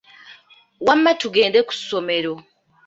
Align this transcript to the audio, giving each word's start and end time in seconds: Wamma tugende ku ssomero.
Wamma 0.85 1.11
tugende 1.21 1.59
ku 1.67 1.73
ssomero. 1.79 2.33